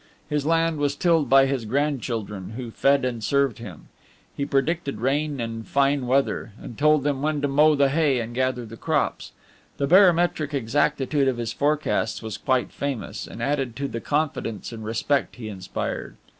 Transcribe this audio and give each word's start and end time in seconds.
His 0.31 0.47
land 0.47 0.79
was 0.79 0.95
tilled 0.95 1.29
by 1.29 1.45
his 1.45 1.63
grandchildren, 1.63 2.53
who 2.57 2.71
fed 2.71 3.05
and 3.05 3.23
served 3.23 3.59
him; 3.59 3.89
he 4.35 4.47
predicted 4.47 4.99
rain 4.99 5.39
and 5.39 5.67
fine 5.67 6.07
weather, 6.07 6.53
and 6.59 6.75
told 6.75 7.03
them 7.03 7.21
when 7.21 7.39
to 7.43 7.47
mow 7.47 7.75
the 7.75 7.87
hay 7.89 8.19
and 8.19 8.33
gather 8.33 8.65
the 8.65 8.77
crops. 8.77 9.31
The 9.77 9.85
barometric 9.85 10.55
exactitude 10.55 11.27
of 11.27 11.37
his 11.37 11.53
forecasts 11.53 12.23
was 12.23 12.39
quite 12.39 12.71
famous, 12.71 13.27
and 13.27 13.43
added 13.43 13.75
to 13.75 13.87
the 13.87 14.01
confidence 14.01 14.71
and 14.71 14.83
respect 14.83 15.35
he 15.35 15.47
inspired. 15.49 16.15